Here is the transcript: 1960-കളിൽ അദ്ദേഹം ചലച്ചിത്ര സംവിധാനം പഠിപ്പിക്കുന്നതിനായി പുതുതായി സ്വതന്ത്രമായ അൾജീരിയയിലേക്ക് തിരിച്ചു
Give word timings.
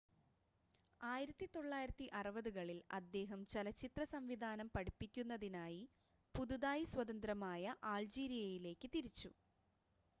1960-കളിൽ 1.01 2.79
അദ്ദേഹം 2.91 3.41
ചലച്ചിത്ര 3.45 4.03
സംവിധാനം 4.05 4.69
പഠിപ്പിക്കുന്നതിനായി 4.75 5.83
പുതുതായി 6.35 6.85
സ്വതന്ത്രമായ 6.85 7.63
അൾജീരിയയിലേക്ക് 7.91 8.89
തിരിച്ചു 8.91 9.31